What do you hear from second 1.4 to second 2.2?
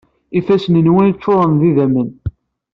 d idammen.